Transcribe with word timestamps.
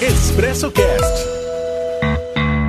Expresso 0.00 0.70
Cast. 0.70 1.26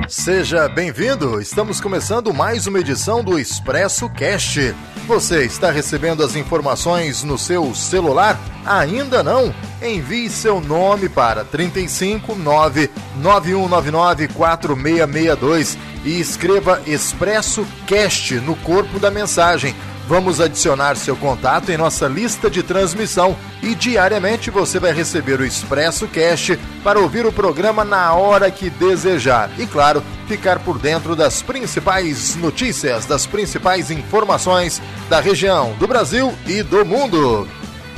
Seja 0.08 0.68
bem-vindo. 0.68 1.40
Estamos 1.40 1.80
começando 1.80 2.34
mais 2.34 2.66
uma 2.66 2.80
edição 2.80 3.22
do 3.22 3.38
Expresso 3.38 4.10
Cast. 4.10 4.74
Você 5.06 5.44
está 5.44 5.70
recebendo 5.70 6.24
as 6.24 6.34
informações 6.34 7.22
no 7.22 7.38
seu 7.38 7.72
celular? 7.72 8.36
Ainda 8.66 9.22
não? 9.22 9.54
Envie 9.80 10.28
seu 10.28 10.60
nome 10.60 11.08
para 11.08 11.44
359 11.44 12.90
9199 13.22 14.26
4662 14.34 15.78
e 16.04 16.18
escreva 16.18 16.82
Expresso 16.84 17.64
Cast 17.86 18.34
no 18.40 18.56
corpo 18.56 18.98
da 18.98 19.08
mensagem 19.08 19.72
Vamos 20.10 20.40
adicionar 20.40 20.96
seu 20.96 21.14
contato 21.14 21.70
em 21.70 21.76
nossa 21.76 22.08
lista 22.08 22.50
de 22.50 22.64
transmissão 22.64 23.36
e 23.62 23.76
diariamente 23.76 24.50
você 24.50 24.80
vai 24.80 24.92
receber 24.92 25.38
o 25.38 25.44
Expresso 25.44 26.08
Cast 26.08 26.58
para 26.82 26.98
ouvir 26.98 27.26
o 27.26 27.32
programa 27.32 27.84
na 27.84 28.12
hora 28.12 28.50
que 28.50 28.68
desejar. 28.68 29.48
E 29.56 29.68
claro, 29.68 30.02
ficar 30.26 30.58
por 30.58 30.80
dentro 30.80 31.14
das 31.14 31.42
principais 31.42 32.34
notícias, 32.34 33.06
das 33.06 33.24
principais 33.24 33.88
informações 33.92 34.82
da 35.08 35.20
região, 35.20 35.76
do 35.78 35.86
Brasil 35.86 36.34
e 36.44 36.60
do 36.64 36.84
mundo. 36.84 37.46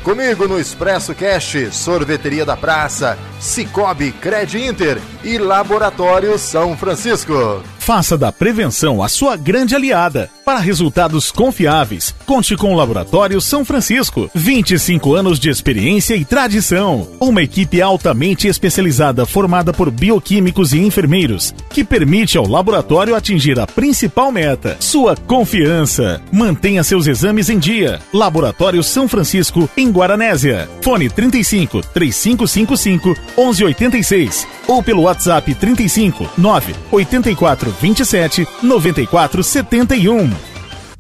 Comigo 0.03 0.47
no 0.47 0.61
Expresso 0.61 1.15
Cast, 1.15 1.75
Sorveteria 1.75 2.45
da 2.45 2.59
Praça, 2.59 3.17
Cicobi 3.43 4.13
Cred 4.13 4.57
Inter 4.57 5.01
e 5.25 5.37
Laboratório 5.37 6.39
São 6.39 6.77
Francisco. 6.77 7.61
Faça 7.77 8.17
da 8.17 8.31
prevenção 8.31 9.03
a 9.03 9.09
sua 9.09 9.37
grande 9.37 9.75
aliada. 9.75 10.31
Para 10.45 10.61
resultados 10.61 11.33
confiáveis, 11.33 12.15
conte 12.25 12.57
com 12.57 12.73
o 12.73 12.77
Laboratório 12.77 13.41
São 13.41 13.65
Francisco. 13.65 14.31
25 14.33 15.17
anos 15.17 15.41
de 15.41 15.51
experiência 15.51 16.15
e 16.15 16.25
tradição. 16.25 17.09
Uma 17.19 17.43
equipe 17.43 17.83
altamente 17.83 18.47
especializada 18.47 19.27
formada 19.27 19.73
por 19.73 19.91
bioquímicos 19.91 20.73
e 20.73 20.79
enfermeiros, 20.79 21.53
que 21.71 21.83
permite 21.83 22.39
ao 22.39 22.47
laboratório 22.47 23.17
atingir 23.17 23.59
a 23.59 23.67
principal 23.67 24.31
meta: 24.31 24.77
sua 24.79 25.17
confiança. 25.17 26.21
Mantenha 26.31 26.85
seus 26.85 27.09
exames 27.09 27.51
em 27.51 27.59
dia. 27.59 27.99
Laboratório 28.15 28.83
São 28.85 29.09
Francisco, 29.09 29.69
em 29.77 29.91
Guaranésia. 29.91 30.69
Fone 30.83 31.11
35 31.11 31.81
3555 31.81 33.32
1186 33.37 34.47
ou 34.67 34.83
pelo 34.83 35.03
WhatsApp 35.03 35.55
35 35.55 36.31
9 36.37 36.75
84 36.91 37.71
27 37.71 38.49
94 38.63 39.43
71. 39.43 40.31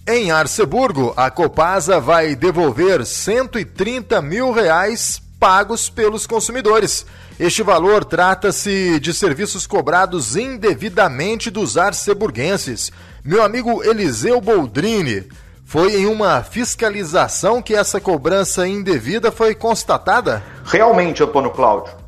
Em 0.06 0.32
Arceburgo, 0.32 1.14
a 1.16 1.30
Copasa 1.30 2.00
vai 2.00 2.34
devolver 2.34 3.06
130 3.06 4.20
mil 4.20 4.50
reais 4.50 5.22
pagos 5.38 5.88
pelos 5.88 6.26
consumidores. 6.26 7.06
Este 7.38 7.62
valor 7.62 8.04
trata-se 8.04 8.98
de 9.00 9.14
serviços 9.14 9.66
cobrados 9.66 10.36
indevidamente 10.36 11.50
dos 11.50 11.76
arceburguenses. 11.76 12.90
Meu 13.24 13.42
amigo 13.42 13.82
Eliseu 13.84 14.40
Boldrini, 14.40 15.28
foi 15.64 15.94
em 15.94 16.06
uma 16.06 16.42
fiscalização 16.42 17.62
que 17.62 17.74
essa 17.74 18.00
cobrança 18.00 18.66
indevida 18.68 19.32
foi 19.32 19.54
constatada? 19.54 20.42
Realmente, 20.64 21.22
Antônio 21.22 21.50
Cláudio. 21.50 22.01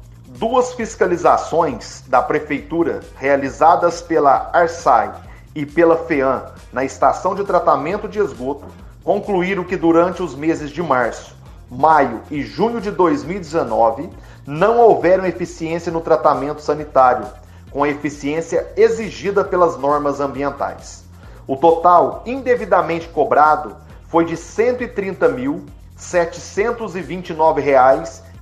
Duas 0.47 0.75
fiscalizações 0.75 2.05
da 2.07 2.21
Prefeitura 2.21 3.01
realizadas 3.17 4.03
pela 4.03 4.51
Arsai 4.53 5.11
e 5.55 5.65
pela 5.65 5.97
FEAM 5.97 6.43
na 6.71 6.85
estação 6.85 7.35
de 7.35 7.45
tratamento 7.45 8.07
de 8.07 8.19
esgoto 8.19 8.67
concluíram 9.03 9.65
que 9.65 9.75
durante 9.75 10.23
os 10.23 10.35
meses 10.35 10.71
de 10.71 10.83
março, 10.83 11.35
maio 11.71 12.21
e 12.31 12.43
junho 12.43 12.79
de 12.79 12.91
2019 12.91 14.11
não 14.47 14.81
houveram 14.81 15.25
eficiência 15.25 15.91
no 15.91 16.03
tratamento 16.03 16.61
sanitário, 16.61 17.27
com 17.71 17.83
a 17.83 17.89
eficiência 17.89 18.71
exigida 18.77 19.43
pelas 19.43 19.79
normas 19.79 20.21
ambientais. 20.21 21.07
O 21.47 21.57
total 21.57 22.23
indevidamente 22.27 23.09
cobrado 23.09 23.75
foi 24.09 24.27
de 24.27 24.35
R$ 24.35 24.77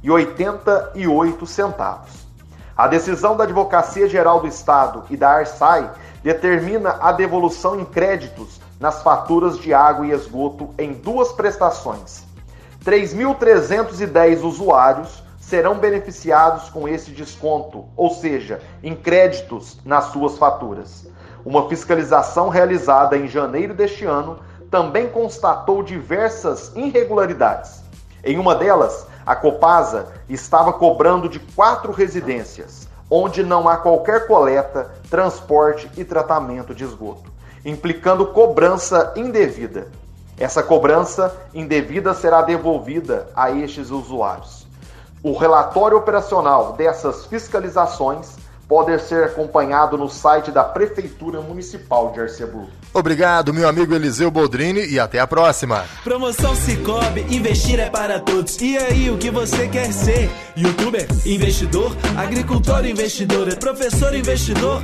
130.729,88. 0.05 1.97
A 2.77 2.89
decisão 2.89 3.37
da 3.37 3.45
Advocacia 3.45 4.09
Geral 4.09 4.41
do 4.41 4.49
Estado 4.49 5.05
e 5.11 5.17
da 5.17 5.31
Arsai 5.31 5.91
determina 6.23 6.99
a 7.01 7.13
devolução 7.13 7.79
em 7.79 7.85
créditos 7.85 8.61
nas 8.81 9.03
faturas 9.03 9.59
de 9.59 9.73
água 9.73 10.07
e 10.07 10.11
esgoto 10.11 10.71
em 10.79 10.93
duas 10.93 11.33
prestações. 11.33 12.25
3.310 12.85 14.43
usuários 14.43 15.23
serão 15.39 15.75
beneficiados 15.75 16.71
com 16.71 16.89
esse 16.89 17.11
desconto, 17.11 17.85
ou 17.97 18.11
seja, 18.11 18.61
em 18.83 18.97
créditos 18.97 19.79
nas 19.85 20.07
suas 20.07 20.39
faturas. 20.39 21.07
Uma 21.45 21.69
fiscalização 21.69 22.49
realizada 22.49 23.17
em 23.17 23.29
janeiro 23.29 23.75
deste 23.75 24.05
ano 24.05 24.39
também 24.71 25.09
constatou 25.09 25.83
diversas 25.83 26.73
irregularidades. 26.75 27.82
Em 28.25 28.39
uma 28.39 28.55
delas, 28.55 29.07
a 29.27 29.35
Copasa 29.35 30.07
estava 30.29 30.73
cobrando 30.73 31.29
de 31.29 31.41
quatro 31.41 31.91
residências, 31.91 32.87
onde 33.11 33.43
não 33.43 33.69
há 33.69 33.77
qualquer 33.77 34.29
coleta, 34.29 34.93
transporte 35.11 35.91
e 35.97 36.05
tratamento 36.05 36.73
de 36.73 36.85
esgoto, 36.85 37.33
implicando 37.65 38.27
cobrança 38.27 39.13
indevida. 39.17 39.89
Essa 40.39 40.63
cobrança 40.63 41.37
indevida 41.53 42.15
será 42.15 42.43
devolvida 42.43 43.29
a 43.35 43.51
estes 43.51 43.91
usuários. 43.91 44.67
O 45.23 45.37
relatório 45.37 45.99
operacional 45.99 46.73
dessas 46.73 47.27
fiscalizações 47.27 48.37
pode 48.73 48.99
ser 49.03 49.25
acompanhado 49.25 49.99
no 49.99 50.09
site 50.09 50.51
da 50.51 50.65
Prefeitura 50.65 51.43
Municipal 51.43 52.11
de 52.11 52.21
Arceburgo. 52.21 52.71
Obrigado, 52.95 53.53
meu 53.53 53.69
amigo 53.69 53.95
Eliseu 53.95 54.31
Boldrini, 54.31 54.87
e 54.87 54.99
até 54.99 55.19
a 55.19 55.27
próxima. 55.27 55.85
Promoção 56.03 56.55
Cicobi, 56.55 57.21
investir 57.29 57.79
é 57.79 57.91
para 57.91 58.19
todos. 58.19 58.59
E 58.63 58.79
aí, 58.79 59.11
o 59.11 59.19
que 59.19 59.31
você 59.31 59.69
quer 59.69 59.93
ser? 59.93 60.31
Youtuber, 60.57 61.07
investidor, 61.27 61.95
agricultor, 62.17 62.87
investidor, 62.87 63.55
professor, 63.57 64.15
investidor? 64.15 64.81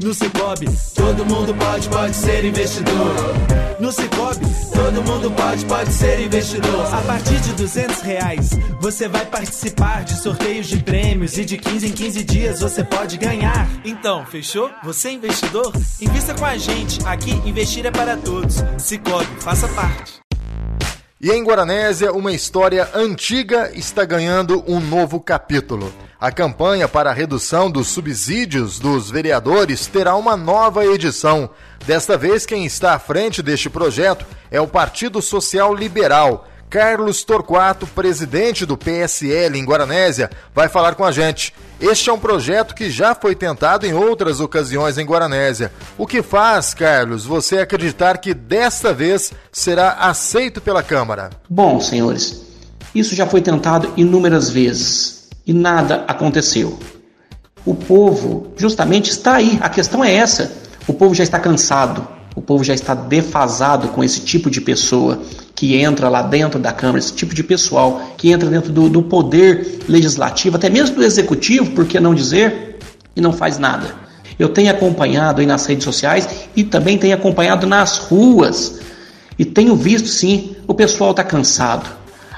No 0.00 0.14
Cicobi, 0.14 0.68
todo 0.94 1.26
mundo 1.26 1.52
pode, 1.54 1.88
pode 1.88 2.14
ser 2.14 2.44
investidor. 2.44 3.14
No 3.80 3.90
Cicobi, 3.90 4.46
todo 4.72 5.02
mundo 5.02 5.30
pode, 5.32 5.64
pode 5.66 5.92
ser 5.92 6.20
investidor. 6.20 6.94
A 6.94 7.00
partir 7.02 7.40
de 7.40 7.52
200 7.54 8.00
reais, 8.02 8.50
você 8.80 9.08
vai 9.08 9.26
participar 9.26 10.04
de 10.04 10.14
sorteios 10.20 10.66
de 10.66 10.78
prêmios 10.78 11.36
e 11.36 11.44
de 11.44 11.56
15 11.56 11.88
em 11.88 11.92
15 11.92 12.24
dias 12.24 12.60
você 12.60 12.84
pode 12.84 13.15
ganhar. 13.16 13.68
Então, 13.84 14.24
fechou? 14.26 14.70
Você 14.82 15.08
é 15.08 15.12
investidor? 15.12 15.72
Invista 16.00 16.34
com 16.34 16.44
a 16.44 16.56
gente. 16.56 17.04
Aqui, 17.06 17.32
investir 17.44 17.86
é 17.86 17.90
para 17.90 18.16
todos. 18.16 18.56
Cicobi, 18.78 19.26
faça 19.40 19.68
parte. 19.68 20.20
E 21.18 21.30
em 21.30 21.42
Guaranésia, 21.42 22.12
uma 22.12 22.32
história 22.32 22.90
antiga 22.94 23.70
está 23.74 24.04
ganhando 24.04 24.62
um 24.66 24.78
novo 24.78 25.18
capítulo. 25.18 25.92
A 26.20 26.30
campanha 26.30 26.86
para 26.86 27.10
a 27.10 27.12
redução 27.12 27.70
dos 27.70 27.88
subsídios 27.88 28.78
dos 28.78 29.10
vereadores 29.10 29.86
terá 29.86 30.14
uma 30.14 30.36
nova 30.36 30.84
edição. 30.84 31.50
Desta 31.86 32.16
vez, 32.18 32.44
quem 32.44 32.66
está 32.66 32.94
à 32.94 32.98
frente 32.98 33.42
deste 33.42 33.70
projeto 33.70 34.26
é 34.50 34.60
o 34.60 34.68
Partido 34.68 35.22
Social 35.22 35.74
Liberal. 35.74 36.46
Carlos 36.68 37.22
Torquato, 37.22 37.86
presidente 37.86 38.66
do 38.66 38.76
PSL 38.76 39.58
em 39.58 39.64
Guaranésia, 39.64 40.30
vai 40.54 40.68
falar 40.68 40.94
com 40.94 41.04
a 41.04 41.12
gente. 41.12 41.54
Este 41.80 42.10
é 42.10 42.12
um 42.12 42.18
projeto 42.18 42.74
que 42.74 42.90
já 42.90 43.14
foi 43.14 43.34
tentado 43.34 43.86
em 43.86 43.94
outras 43.94 44.40
ocasiões 44.40 44.98
em 44.98 45.04
Guaranésia. 45.04 45.70
O 45.96 46.06
que 46.06 46.22
faz, 46.22 46.74
Carlos, 46.74 47.24
você 47.24 47.58
acreditar 47.58 48.18
que 48.18 48.34
desta 48.34 48.92
vez 48.92 49.32
será 49.52 49.92
aceito 49.92 50.60
pela 50.60 50.82
Câmara? 50.82 51.30
Bom, 51.48 51.80
senhores, 51.80 52.42
isso 52.94 53.14
já 53.14 53.26
foi 53.26 53.40
tentado 53.40 53.92
inúmeras 53.96 54.50
vezes 54.50 55.28
e 55.46 55.52
nada 55.52 56.04
aconteceu. 56.08 56.78
O 57.64 57.74
povo 57.74 58.52
justamente 58.56 59.10
está 59.10 59.34
aí, 59.34 59.58
a 59.60 59.68
questão 59.68 60.04
é 60.04 60.14
essa. 60.14 60.52
O 60.86 60.94
povo 60.94 61.14
já 61.14 61.22
está 61.22 61.38
cansado, 61.38 62.06
o 62.34 62.40
povo 62.40 62.64
já 62.64 62.74
está 62.74 62.94
defasado 62.94 63.88
com 63.88 64.02
esse 64.02 64.20
tipo 64.20 64.48
de 64.48 64.60
pessoa 64.60 65.20
que 65.56 65.74
entra 65.74 66.10
lá 66.10 66.20
dentro 66.20 66.60
da 66.60 66.70
Câmara, 66.70 66.98
esse 66.98 67.14
tipo 67.14 67.34
de 67.34 67.42
pessoal 67.42 68.12
que 68.18 68.30
entra 68.30 68.48
dentro 68.48 68.70
do, 68.70 68.90
do 68.90 69.02
poder 69.02 69.80
legislativo, 69.88 70.56
até 70.56 70.68
mesmo 70.68 70.96
do 70.96 71.02
executivo, 71.02 71.70
por 71.70 71.86
que 71.86 71.98
não 71.98 72.14
dizer, 72.14 72.78
e 73.16 73.20
não 73.22 73.32
faz 73.32 73.58
nada. 73.58 73.94
Eu 74.38 74.50
tenho 74.50 74.70
acompanhado 74.70 75.40
aí 75.40 75.46
nas 75.46 75.64
redes 75.64 75.84
sociais 75.84 76.28
e 76.54 76.62
também 76.62 76.98
tenho 76.98 77.14
acompanhado 77.14 77.66
nas 77.66 77.96
ruas 77.96 78.80
e 79.38 79.46
tenho 79.46 79.74
visto 79.74 80.08
sim, 80.08 80.54
o 80.66 80.74
pessoal 80.74 81.12
está 81.12 81.24
cansado. 81.24 81.88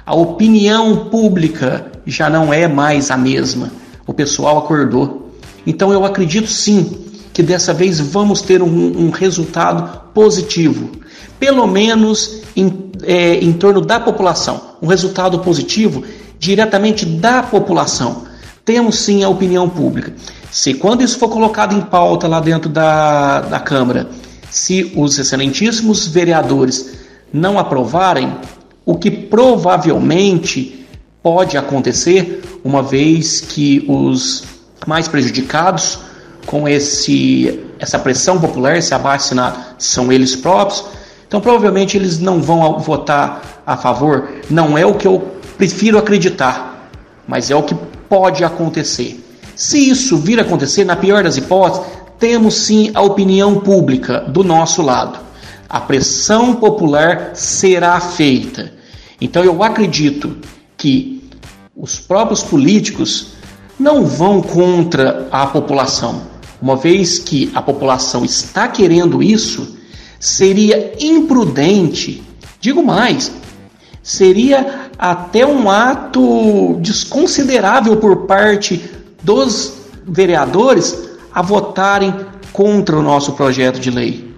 A 0.07 0.15
opinião 0.15 1.07
pública 1.07 1.91
já 2.07 2.31
não 2.31 2.55
é 2.55 2.69
mais 2.69 3.11
a 3.11 3.17
mesma. 3.17 3.71
O 4.07 4.15
pessoal 4.15 4.59
acordou. 4.59 5.33
Então 5.67 5.93
eu 5.93 6.05
acredito 6.05 6.49
sim 6.49 7.08
que 7.39 7.43
dessa 7.45 7.73
vez 7.73 8.01
vamos 8.01 8.43
ter 8.43 8.61
um, 8.61 8.67
um 8.67 9.11
resultado 9.11 10.11
positivo, 10.13 10.91
pelo 11.39 11.69
menos 11.69 12.43
em, 12.57 12.91
é, 13.05 13.37
em 13.37 13.53
torno 13.53 13.81
da 13.81 14.01
população. 14.01 14.61
Um 14.83 14.89
resultado 14.89 15.39
positivo 15.39 16.03
diretamente 16.37 17.07
da 17.07 17.41
população. 17.41 18.25
temos 18.65 18.99
sim 18.99 19.23
a 19.23 19.29
opinião 19.29 19.69
pública. 19.69 20.13
Se 20.51 20.75
quando 20.75 21.05
isso 21.05 21.17
for 21.17 21.29
colocado 21.29 21.77
em 21.77 21.81
pauta 21.81 22.27
lá 22.27 22.41
dentro 22.41 22.69
da, 22.69 23.43
da 23.43 23.61
Câmara, 23.61 24.09
se 24.51 24.93
os 24.97 25.17
excelentíssimos 25.17 26.09
vereadores 26.09 26.95
não 27.33 27.57
aprovarem, 27.57 28.35
o 28.85 28.97
que 28.97 29.13
provavelmente 29.13 30.85
pode 31.23 31.57
acontecer, 31.57 32.43
uma 32.65 32.83
vez 32.83 33.41
que 33.41 33.85
os 33.87 34.43
mais 34.89 35.07
prejudicados 35.07 36.08
com 36.49 36.67
esse, 36.67 37.61
essa 37.79 37.99
pressão 37.99 38.41
popular, 38.41 38.79
esse 38.79 38.95
abaixo 38.95 39.35
são 39.77 40.11
eles 40.11 40.35
próprios, 40.35 40.83
então 41.27 41.43
provavelmente 41.43 41.95
eles 41.95 42.19
não 42.19 42.41
vão 42.41 42.79
votar 42.79 43.63
a 43.67 43.77
favor. 43.77 44.31
Não 44.49 44.79
é 44.79 44.87
o 44.87 44.95
que 44.95 45.07
eu 45.07 45.29
prefiro 45.59 45.99
acreditar, 45.99 46.89
mas 47.27 47.51
é 47.51 47.55
o 47.55 47.63
que 47.63 47.75
pode 48.09 48.45
acontecer. 48.45 49.23
Se 49.55 49.91
isso 49.91 50.17
vir 50.17 50.39
a 50.39 50.43
acontecer, 50.43 50.87
na 50.87 50.97
pior 50.97 51.23
das 51.23 51.37
hipóteses, 51.37 51.85
temos 52.19 52.55
sim 52.55 52.93
a 52.95 53.03
opinião 53.03 53.61
pública 53.61 54.21
do 54.21 54.43
nosso 54.43 54.81
lado. 54.81 55.19
A 55.69 55.81
pressão 55.81 56.55
popular 56.55 57.33
será 57.35 58.01
feita. 58.01 58.73
Então 59.21 59.45
eu 59.45 59.63
acredito 59.63 60.39
que 60.79 61.29
os 61.77 62.01
próprios 62.01 62.43
políticos 62.43 63.35
não 63.79 64.07
vão 64.07 64.41
contra 64.41 65.29
a 65.31 65.47
população. 65.47 66.38
Uma 66.61 66.77
vez 66.77 67.19
que 67.19 67.51
a 67.55 67.63
população 67.63 68.25
está 68.25 68.67
querendo 68.69 69.23
isso, 69.23 69.77
seria 70.19 70.95
imprudente, 70.99 72.23
digo 72.61 72.83
mais, 72.83 73.31
seria 74.03 74.91
até 74.99 75.47
um 75.47 75.71
ato 75.71 76.77
desconsiderável 76.81 77.97
por 77.99 78.27
parte 78.27 78.83
dos 79.23 79.75
vereadores 80.05 81.09
a 81.33 81.43
votarem 81.43 82.15
contra 82.53 82.97
o 82.97 83.03
nosso 83.03 83.33
projeto 83.33 83.79
de 83.79 83.91
lei. 83.91 84.29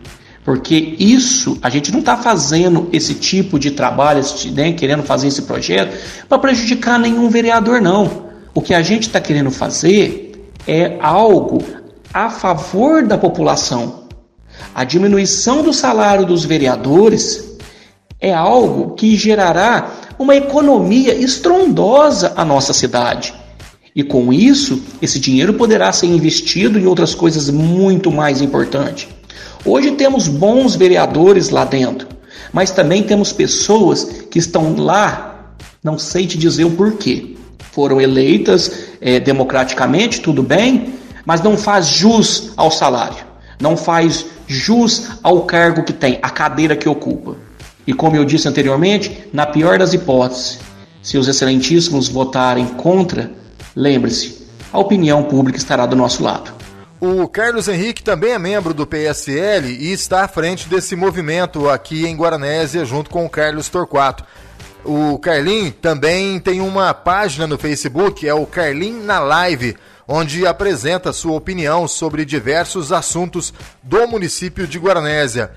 Porque 0.45 0.97
isso, 0.99 1.59
a 1.63 1.71
gente 1.71 1.93
não 1.93 2.01
está 2.01 2.17
fazendo 2.17 2.89
esse 2.93 3.15
tipo 3.15 3.59
de 3.59 3.71
trabalho, 3.71 4.23
né, 4.53 4.73
querendo 4.73 5.03
fazer 5.03 5.29
esse 5.29 5.43
projeto, 5.43 5.97
para 6.29 6.39
prejudicar 6.39 6.99
nenhum 6.99 7.29
vereador, 7.29 7.81
não. 7.81 8.29
O 8.53 8.61
que 8.61 8.75
a 8.75 8.83
gente 8.83 9.03
está 9.05 9.21
querendo 9.21 9.51
fazer 9.51 10.53
é 10.67 10.99
algo 11.01 11.63
a 12.13 12.29
favor 12.31 13.07
da 13.07 13.17
população. 13.17 14.05
A 14.75 14.85
diminuição 14.85 15.63
do 15.63 15.73
salário 15.73 16.27
dos 16.27 16.45
vereadores 16.45 17.57
é 18.21 18.33
algo 18.33 18.95
que 18.95 19.17
gerará 19.17 19.91
uma 20.19 20.37
economia 20.37 21.15
estrondosa 21.15 22.33
à 22.37 22.45
nossa 22.45 22.73
cidade. 22.73 23.35
E 23.95 24.05
com 24.05 24.33
isso, 24.33 24.83
esse 25.01 25.19
dinheiro 25.19 25.55
poderá 25.55 25.91
ser 25.93 26.07
investido 26.07 26.79
em 26.79 26.87
outras 26.87 27.15
coisas 27.15 27.49
muito 27.49 28.11
mais 28.11 28.41
importantes. 28.41 29.09
Hoje 29.65 29.93
temos 29.93 30.29
bons 30.29 30.77
vereadores 30.77 31.49
lá 31.49 31.65
dentro, 31.65 32.09
mas 32.53 32.71
também 32.71 33.03
temos 33.03 33.33
pessoas 33.33 34.05
que 34.31 34.39
estão 34.39 34.77
lá, 34.77 35.55
não 35.83 35.99
sei 35.99 36.27
te 36.27 36.39
dizer 36.39 36.65
o 36.65 36.71
porquê. 36.71 37.37
Foram 37.73 38.01
eleitas 38.01 38.71
é, 39.01 39.19
democraticamente, 39.21 40.21
tudo 40.21 40.43
bem, 40.43 41.00
mas 41.31 41.41
não 41.41 41.57
faz 41.57 41.87
jus 41.87 42.51
ao 42.57 42.73
salário, 42.73 43.25
não 43.61 43.77
faz 43.77 44.27
jus 44.49 45.11
ao 45.23 45.43
cargo 45.43 45.85
que 45.85 45.93
tem, 45.93 46.19
a 46.21 46.29
cadeira 46.29 46.75
que 46.75 46.89
ocupa. 46.89 47.37
E 47.87 47.95
como 47.95 48.17
eu 48.17 48.25
disse 48.25 48.49
anteriormente, 48.49 49.29
na 49.33 49.47
pior 49.47 49.79
das 49.79 49.93
hipóteses, 49.93 50.59
se 51.01 51.17
os 51.17 51.29
excelentíssimos 51.29 52.09
votarem 52.09 52.67
contra, 52.67 53.31
lembre-se, 53.77 54.45
a 54.73 54.79
opinião 54.81 55.23
pública 55.23 55.57
estará 55.57 55.87
do 55.87 55.95
nosso 55.95 56.25
lado. 56.25 56.53
O 57.01 57.29
Carlos 57.29 57.69
Henrique 57.69 58.03
também 58.03 58.33
é 58.33 58.39
membro 58.39 58.75
do 58.75 58.85
PSL 58.85 59.69
e 59.69 59.93
está 59.93 60.25
à 60.25 60.29
frente 60.29 60.69
desse 60.69 60.97
movimento 60.97 61.69
aqui 61.69 62.09
em 62.09 62.17
Guaranésia, 62.17 62.85
junto 62.85 63.09
com 63.09 63.25
o 63.25 63.31
Carlos 63.31 63.69
Torquato. 63.69 64.25
O 64.85 65.17
Carlin 65.21 65.71
também 65.71 66.41
tem 66.41 66.61
uma 66.61 66.93
página 66.93 67.47
no 67.47 67.57
Facebook, 67.57 68.27
é 68.27 68.35
o 68.35 68.47
Carlin 68.47 69.05
na 69.05 69.21
Live 69.21 69.77
onde 70.13 70.45
apresenta 70.45 71.13
sua 71.13 71.37
opinião 71.37 71.87
sobre 71.87 72.25
diversos 72.25 72.91
assuntos 72.91 73.55
do 73.81 74.09
município 74.09 74.67
de 74.67 74.77
Guaranésia. 74.77 75.53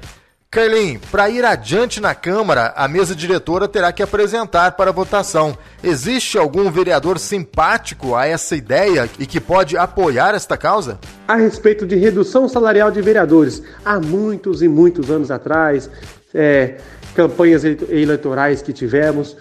Carlin, 0.52 1.00
para 1.12 1.28
ir 1.28 1.44
adiante 1.44 2.00
na 2.00 2.14
Câmara, 2.14 2.72
a 2.76 2.88
mesa 2.88 3.16
diretora 3.16 3.68
terá 3.68 3.92
que 3.92 4.04
apresentar 4.04 4.74
para 4.74 4.92
votação. 4.92 5.58
Existe 5.84 6.38
algum 6.38 6.70
vereador 6.70 7.18
simpático 7.18 8.14
a 8.14 8.28
essa 8.28 8.56
ideia 8.56 9.10
e 9.18 9.26
que 9.26 9.42
pode 9.42 9.76
apoiar 9.76 10.36
esta 10.36 10.56
causa? 10.56 11.00
A 11.28 11.36
respeito 11.36 11.88
de 11.88 11.96
redução 11.96 12.48
salarial 12.48 12.92
de 12.92 13.02
vereadores, 13.02 13.64
há 13.84 14.00
muitos 14.00 14.62
e 14.62 14.68
muitos 14.68 15.10
anos 15.10 15.32
atrás, 15.32 15.90
é, 16.32 16.76
campanhas 17.16 17.64
eleitorais 17.64 18.62
que 18.62 18.72
tivemos, 18.72 19.36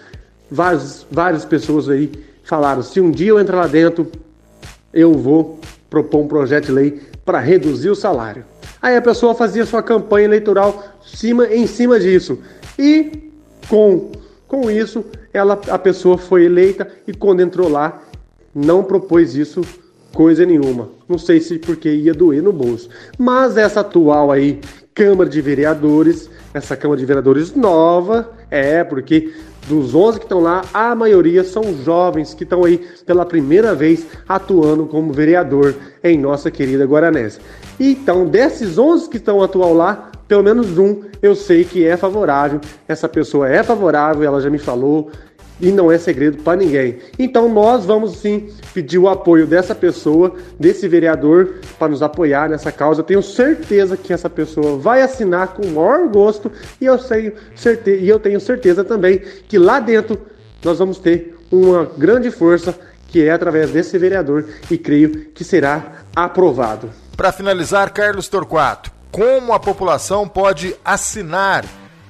várias, 0.49 1.05
várias 1.11 1.45
pessoas 1.45 1.87
aí 1.87 2.11
falaram: 2.43 2.81
se 2.81 2.99
um 2.99 3.11
dia 3.11 3.29
eu 3.29 3.39
entrar 3.39 3.57
lá 3.57 3.67
dentro, 3.67 4.11
eu 4.93 5.13
vou 5.13 5.59
propor 5.89 6.21
um 6.21 6.27
projeto 6.27 6.65
de 6.67 6.71
lei 6.71 7.01
para 7.25 7.39
reduzir 7.39 7.89
o 7.89 7.95
salário. 7.95 8.45
Aí 8.81 8.95
a 8.95 9.01
pessoa 9.01 9.33
fazia 9.33 9.65
sua 9.65 9.81
campanha 9.81 10.25
eleitoral 10.25 10.83
cima, 11.05 11.47
em 11.47 11.65
cima 11.65 11.99
disso. 11.99 12.39
E 12.77 13.31
com, 13.69 14.11
com 14.47 14.69
isso, 14.69 15.05
ela, 15.33 15.59
a 15.69 15.79
pessoa 15.79 16.17
foi 16.17 16.45
eleita 16.45 16.87
e 17.07 17.13
quando 17.13 17.41
entrou 17.41 17.69
lá, 17.69 18.03
não 18.53 18.83
propôs 18.83 19.35
isso 19.35 19.61
coisa 20.13 20.45
nenhuma. 20.45 20.89
Não 21.09 21.17
sei 21.17 21.41
se 21.41 21.57
porque 21.57 21.89
ia 21.89 22.13
doer 22.13 22.41
no 22.41 22.53
bolso. 22.53 22.89
Mas 23.17 23.57
essa 23.57 23.79
atual 23.79 24.31
aí, 24.31 24.59
Câmara 24.93 25.29
de 25.29 25.41
Vereadores, 25.41 26.29
essa 26.53 26.75
Câmara 26.77 26.99
de 26.99 27.05
Vereadores 27.05 27.55
nova, 27.55 28.31
é, 28.51 28.83
porque 28.83 29.33
dos 29.67 29.95
11 29.95 30.19
que 30.19 30.25
estão 30.25 30.39
lá, 30.39 30.63
a 30.73 30.93
maioria 30.93 31.43
são 31.43 31.63
jovens 31.83 32.33
que 32.33 32.43
estão 32.43 32.63
aí 32.63 32.77
pela 33.05 33.25
primeira 33.25 33.73
vez 33.73 34.05
atuando 34.27 34.85
como 34.85 35.13
vereador 35.13 35.75
em 36.03 36.17
nossa 36.17 36.51
querida 36.51 36.85
Guaranese. 36.85 37.39
Então, 37.79 38.25
desses 38.25 38.77
11 38.77 39.09
que 39.09 39.17
estão 39.17 39.41
atual 39.41 39.73
lá, 39.73 40.11
pelo 40.27 40.43
menos 40.43 40.77
um 40.77 41.01
eu 41.21 41.35
sei 41.35 41.63
que 41.63 41.85
é 41.85 41.95
favorável. 41.95 42.59
Essa 42.87 43.07
pessoa 43.07 43.49
é 43.49 43.63
favorável, 43.63 44.23
ela 44.23 44.41
já 44.41 44.49
me 44.49 44.57
falou, 44.57 45.09
e 45.63 45.71
não 45.71 45.89
é 45.89 45.97
segredo 45.97 46.43
para 46.43 46.57
ninguém. 46.57 46.97
Então 47.17 47.47
nós 47.47 47.85
vamos 47.85 48.17
sim 48.17 48.49
pedir 48.73 48.97
o 48.97 49.07
apoio 49.07 49.47
dessa 49.47 49.73
pessoa, 49.73 50.35
desse 50.59 50.89
vereador, 50.89 51.55
para 51.79 51.87
nos 51.87 52.03
apoiar 52.03 52.49
nessa 52.49 52.69
causa. 52.69 52.99
Eu 52.99 53.05
tenho 53.05 53.23
certeza 53.23 53.95
que 53.95 54.11
essa 54.11 54.29
pessoa 54.29 54.77
vai 54.77 55.01
assinar 55.01 55.53
com 55.53 55.65
o 55.65 55.71
maior 55.71 56.09
gosto 56.09 56.51
e 56.81 56.85
eu, 56.85 56.99
sei, 56.99 57.33
certe 57.55 57.91
e 57.91 58.09
eu 58.09 58.19
tenho 58.19 58.41
certeza 58.41 58.83
também 58.83 59.21
que 59.47 59.57
lá 59.57 59.79
dentro 59.79 60.19
nós 60.65 60.79
vamos 60.79 60.99
ter 60.99 61.37
uma 61.49 61.89
grande 61.97 62.29
força 62.29 62.77
que 63.07 63.23
é 63.23 63.31
através 63.31 63.71
desse 63.71 63.97
vereador 63.97 64.45
e 64.69 64.77
creio 64.77 65.27
que 65.33 65.45
será 65.45 66.03
aprovado. 66.13 66.89
Para 67.15 67.31
finalizar, 67.31 67.93
Carlos 67.93 68.27
Torquato, 68.27 68.91
como 69.11 69.53
a 69.53 69.59
população 69.59 70.27
pode 70.27 70.75
assinar 70.83 71.63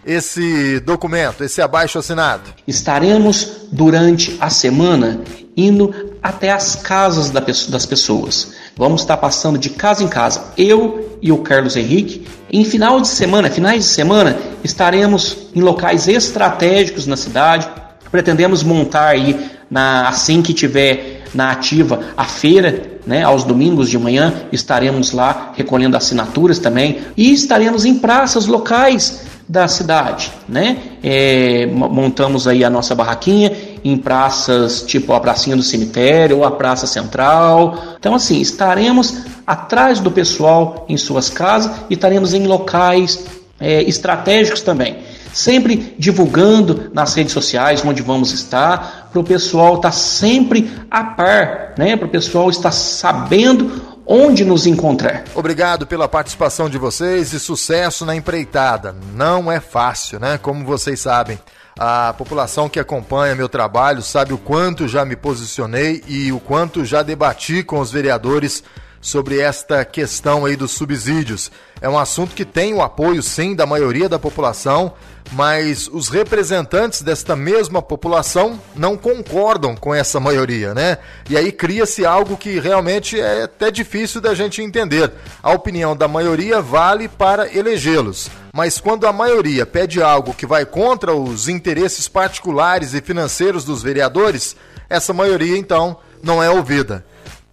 esse 0.05 0.79
documento, 0.81 1.43
esse 1.43 1.61
abaixo 1.61 1.99
assinado? 1.99 2.43
Estaremos 2.67 3.67
durante 3.71 4.37
a 4.39 4.49
semana 4.49 5.21
indo 5.55 5.93
até 6.21 6.51
as 6.51 6.75
casas 6.75 7.29
das 7.29 7.85
pessoas. 7.85 8.53
Vamos 8.75 9.01
estar 9.01 9.17
passando 9.17 9.57
de 9.57 9.69
casa 9.69 10.03
em 10.03 10.07
casa, 10.07 10.45
eu 10.57 11.17
e 11.21 11.31
o 11.31 11.37
Carlos 11.39 11.75
Henrique. 11.75 12.27
Em 12.51 12.65
final 12.65 12.99
de 12.99 13.07
semana, 13.07 13.49
finais 13.49 13.83
de 13.83 13.89
semana, 13.89 14.37
estaremos 14.63 15.37
em 15.55 15.61
locais 15.61 16.07
estratégicos 16.07 17.07
na 17.07 17.15
cidade. 17.15 17.67
Pretendemos 18.11 18.63
montar 18.63 19.07
aí 19.07 19.51
na, 19.69 20.07
assim 20.07 20.41
que 20.41 20.53
tiver 20.53 21.23
na 21.33 21.51
ativa 21.51 21.99
a 22.15 22.25
feira, 22.25 22.93
né, 23.05 23.23
aos 23.23 23.43
domingos 23.43 23.89
de 23.89 23.97
manhã 23.97 24.33
estaremos 24.51 25.11
lá 25.11 25.51
recolhendo 25.55 25.97
assinaturas 25.97 26.57
também 26.59 27.01
e 27.17 27.33
estaremos 27.33 27.83
em 27.85 27.95
praças 27.95 28.45
locais 28.45 29.21
da 29.53 29.67
cidade, 29.67 30.31
né? 30.49 30.77
É, 31.03 31.67
montamos 31.67 32.47
aí 32.47 32.63
a 32.63 32.71
nossa 32.71 32.95
barraquinha 32.95 33.55
em 33.83 33.95
praças 33.95 34.81
tipo 34.81 35.13
a 35.13 35.19
pracinha 35.19 35.55
do 35.55 35.61
cemitério 35.61 36.37
ou 36.37 36.43
a 36.43 36.49
praça 36.49 36.87
central. 36.87 37.77
Então 37.99 38.15
assim 38.15 38.41
estaremos 38.41 39.15
atrás 39.45 39.99
do 39.99 40.09
pessoal 40.09 40.87
em 40.89 40.97
suas 40.97 41.29
casas 41.29 41.71
e 41.87 41.93
estaremos 41.93 42.33
em 42.33 42.47
locais 42.47 43.27
é, 43.59 43.83
estratégicos 43.83 44.61
também, 44.61 44.97
sempre 45.31 45.93
divulgando 45.99 46.89
nas 46.91 47.13
redes 47.13 47.31
sociais 47.31 47.85
onde 47.85 48.01
vamos 48.01 48.31
estar 48.31 49.09
para 49.11 49.21
o 49.21 49.23
pessoal 49.23 49.75
estar 49.75 49.89
tá 49.89 49.91
sempre 49.91 50.71
a 50.89 51.03
par, 51.03 51.75
né? 51.77 51.95
Para 51.95 52.07
o 52.07 52.09
pessoal 52.09 52.49
estar 52.49 52.71
sabendo 52.71 53.92
onde 54.05 54.43
nos 54.43 54.65
encontrar. 54.67 55.23
Obrigado 55.35 55.87
pela 55.87 56.07
participação 56.07 56.69
de 56.69 56.77
vocês 56.77 57.33
e 57.33 57.39
sucesso 57.39 58.05
na 58.05 58.15
empreitada. 58.15 58.95
Não 59.13 59.51
é 59.51 59.59
fácil, 59.59 60.19
né? 60.19 60.37
Como 60.37 60.65
vocês 60.65 60.99
sabem. 60.99 61.39
A 61.77 62.13
população 62.13 62.69
que 62.69 62.79
acompanha 62.79 63.35
meu 63.35 63.49
trabalho 63.49 64.01
sabe 64.01 64.31
o 64.31 64.37
quanto 64.37 64.87
já 64.87 65.03
me 65.03 65.15
posicionei 65.15 66.03
e 66.07 66.31
o 66.31 66.39
quanto 66.39 66.85
já 66.85 67.01
debati 67.01 67.63
com 67.63 67.79
os 67.79 67.91
vereadores 67.91 68.63
sobre 69.03 69.37
esta 69.37 69.83
questão 69.83 70.45
aí 70.45 70.55
dos 70.55 70.71
subsídios. 70.71 71.51
É 71.81 71.89
um 71.89 71.99
assunto 71.99 72.33
que 72.33 72.45
tem 72.45 72.73
o 72.73 72.81
apoio, 72.81 73.21
sim, 73.21 73.53
da 73.53 73.65
maioria 73.65 74.07
da 74.07 74.17
população, 74.17 74.93
mas 75.33 75.89
os 75.91 76.07
representantes 76.07 77.01
desta 77.01 77.35
mesma 77.35 77.81
população 77.81 78.57
não 78.73 78.95
concordam 78.95 79.75
com 79.75 79.93
essa 79.93 80.21
maioria, 80.21 80.73
né? 80.73 80.97
E 81.29 81.35
aí 81.35 81.51
cria-se 81.51 82.05
algo 82.05 82.37
que 82.37 82.59
realmente 82.59 83.19
é 83.19 83.43
até 83.43 83.69
difícil 83.69 84.21
da 84.21 84.33
gente 84.33 84.61
entender. 84.61 85.11
A 85.41 85.51
opinião 85.51 85.97
da 85.97 86.07
maioria 86.07 86.61
vale 86.61 87.09
para 87.09 87.53
elegê-los, 87.53 88.29
mas 88.53 88.79
quando 88.79 89.05
a 89.05 89.11
maioria 89.11 89.65
pede 89.65 90.01
algo 90.01 90.33
que 90.33 90.45
vai 90.45 90.65
contra 90.65 91.13
os 91.13 91.49
interesses 91.49 92.07
particulares 92.07 92.93
e 92.93 93.01
financeiros 93.01 93.65
dos 93.65 93.83
vereadores, 93.83 94.55
essa 94.89 95.11
maioria 95.11 95.57
então 95.57 95.97
não 96.23 96.41
é 96.41 96.49
ouvida 96.49 97.03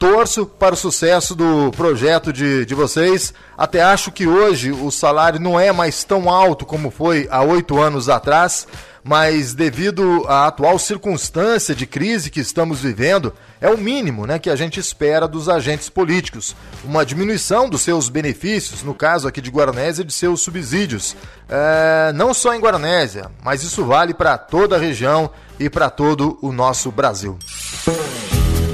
torço 0.01 0.47
para 0.47 0.75
o 0.75 0.79
sucesso 0.79 1.35
do 1.35 1.71
projeto 1.73 2.33
de, 2.33 2.65
de 2.65 2.75
vocês. 2.75 3.35
Até 3.57 3.83
acho 3.83 4.11
que 4.11 4.27
hoje 4.27 4.73
o 4.73 4.91
salário 4.91 5.39
não 5.39 5.61
é 5.61 5.71
mais 5.71 6.03
tão 6.05 6.31
alto 6.31 6.65
como 6.65 6.91
foi 6.91 7.29
há 7.31 7.43
oito 7.43 7.79
anos 7.79 8.09
atrás, 8.09 8.67
mas 9.05 9.53
devido 9.53 10.25
à 10.27 10.47
atual 10.47 10.79
circunstância 10.79 11.75
de 11.75 11.87
crise 11.87 12.31
que 12.31 12.41
estamos 12.41 12.81
vivendo, 12.81 13.35
é 13.61 13.69
o 13.69 13.77
mínimo 13.77 14.27
né, 14.27 14.39
que 14.39 14.49
a 14.49 14.57
gente 14.57 14.81
espera 14.81 15.29
dos 15.29 15.51
agentes 15.51 15.91
políticos. 15.91 16.57
Uma 16.83 17.05
diminuição 17.05 17.69
dos 17.69 17.83
seus 17.83 18.09
benefícios, 18.09 18.83
no 18.83 18.95
caso 18.95 19.29
aqui 19.29 19.43
de 19.43 19.51
Guaranésia, 19.51 20.03
de 20.03 20.15
seus 20.15 20.41
subsídios. 20.41 21.15
É, 21.47 22.11
não 22.15 22.33
só 22.33 22.55
em 22.55 22.61
Guaranésia, 22.61 23.31
mas 23.45 23.63
isso 23.63 23.85
vale 23.85 24.15
para 24.15 24.39
toda 24.39 24.77
a 24.77 24.79
região 24.79 25.31
e 25.59 25.69
para 25.69 25.91
todo 25.91 26.39
o 26.41 26.53
nosso 26.53 26.91
Brasil. 26.91 27.39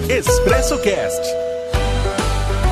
Expresso 0.08 0.78
Cast 0.78 1.45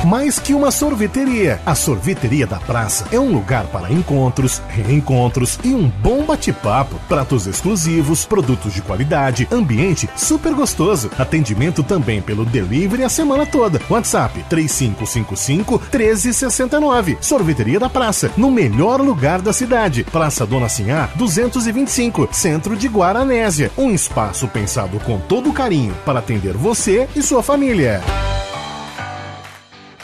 mais 0.05 0.37
que 0.37 0.53
uma 0.53 0.69
sorveteria. 0.69 1.59
A 1.65 1.73
Sorveteria 1.73 2.45
da 2.45 2.59
Praça 2.59 3.05
é 3.11 3.19
um 3.19 3.33
lugar 3.33 3.65
para 3.67 3.91
encontros, 3.91 4.61
reencontros 4.69 5.59
e 5.63 5.73
um 5.73 5.89
bom 5.89 6.23
bate-papo. 6.23 6.95
Pratos 7.09 7.47
exclusivos, 7.47 8.23
produtos 8.23 8.73
de 8.73 8.81
qualidade, 8.83 9.47
ambiente 9.51 10.07
super 10.15 10.53
gostoso. 10.53 11.09
Atendimento 11.17 11.81
também 11.81 12.21
pelo 12.21 12.45
delivery 12.45 13.03
a 13.03 13.09
semana 13.09 13.45
toda. 13.45 13.81
WhatsApp 13.89 14.45
3555 14.47 15.81
1369. 15.91 17.17
Sorveteria 17.19 17.79
da 17.79 17.89
Praça, 17.89 18.31
no 18.37 18.51
melhor 18.51 19.01
lugar 19.01 19.41
da 19.41 19.51
cidade. 19.51 20.03
Praça 20.03 20.45
Dona 20.45 20.69
Sinhá 20.69 21.09
225, 21.15 22.29
centro 22.31 22.75
de 22.75 22.87
Guaranésia. 22.87 23.71
Um 23.75 23.89
espaço 23.89 24.47
pensado 24.47 24.99
com 24.99 25.19
todo 25.19 25.51
carinho 25.51 25.95
para 26.05 26.19
atender 26.19 26.55
você 26.55 27.09
e 27.15 27.23
sua 27.23 27.41
família. 27.41 28.03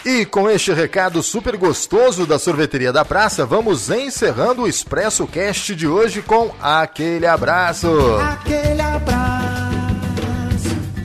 E 0.03 0.25
com 0.25 0.49
este 0.49 0.73
recado 0.73 1.21
super 1.21 1.55
gostoso 1.55 2.25
da 2.25 2.39
sorveteria 2.39 2.91
da 2.91 3.05
praça, 3.05 3.45
vamos 3.45 3.91
encerrando 3.91 4.63
o 4.63 4.67
Expresso 4.67 5.27
Cast 5.27 5.75
de 5.75 5.87
hoje 5.87 6.23
com 6.23 6.49
aquele 6.59 7.27
abraço. 7.27 7.87
Aquele 8.17 8.81
abraço. 8.81 9.21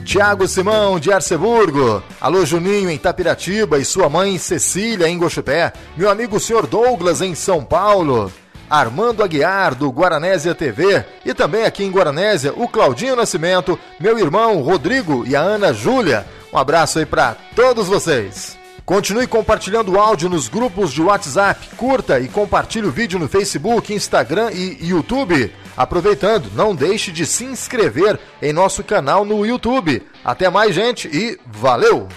Tiago 0.03 0.47
Simão 0.47 0.99
de 0.99 1.11
Arceburgo, 1.11 2.01
alô 2.19 2.43
Juninho 2.43 2.89
em 2.89 2.97
Tapiratiba 2.97 3.77
e 3.77 3.85
sua 3.85 4.09
mãe 4.09 4.39
Cecília 4.39 5.07
em 5.07 5.17
Gochupé, 5.17 5.73
meu 5.95 6.09
amigo 6.09 6.39
senhor 6.39 6.65
Douglas 6.65 7.21
em 7.21 7.35
São 7.35 7.63
Paulo. 7.63 8.31
Armando 8.67 9.23
Aguiar, 9.23 9.75
do 9.75 9.89
Guaranésia 9.89 10.55
TV, 10.55 11.05
e 11.23 11.33
também 11.33 11.65
aqui 11.65 11.83
em 11.83 11.91
Guaranésia, 11.91 12.51
o 12.55 12.67
Claudinho 12.67 13.15
Nascimento, 13.15 13.79
meu 13.99 14.17
irmão 14.17 14.59
Rodrigo 14.61 15.23
e 15.27 15.35
a 15.35 15.41
Ana 15.41 15.71
Júlia. 15.71 16.25
Um 16.51 16.57
abraço 16.57 16.97
aí 16.99 17.05
para 17.05 17.35
todos 17.55 17.87
vocês. 17.87 18.56
Continue 18.87 19.27
compartilhando 19.27 19.91
o 19.91 19.99
áudio 19.99 20.29
nos 20.29 20.47
grupos 20.47 20.93
de 20.93 21.01
WhatsApp, 21.01 21.75
curta 21.75 22.21
e 22.21 22.29
compartilhe 22.29 22.87
o 22.87 22.91
vídeo 22.91 23.19
no 23.19 23.27
Facebook, 23.27 23.93
Instagram 23.93 24.49
e 24.53 24.77
YouTube. 24.81 25.53
Aproveitando, 25.75 26.49
não 26.55 26.73
deixe 26.73 27.11
de 27.11 27.25
se 27.25 27.43
inscrever 27.43 28.17
em 28.41 28.53
nosso 28.53 28.85
canal 28.85 29.25
no 29.25 29.45
YouTube. 29.45 30.01
Até 30.23 30.49
mais, 30.49 30.73
gente, 30.73 31.09
e 31.09 31.37
valeu! 31.45 32.07